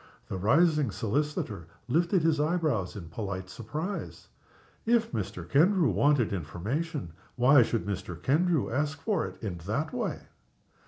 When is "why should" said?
7.35-7.85